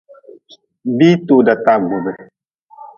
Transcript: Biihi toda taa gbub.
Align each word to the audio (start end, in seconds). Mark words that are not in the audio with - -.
Biihi 0.97 1.17
toda 1.27 1.53
taa 1.63 1.79
gbub. 1.85 2.05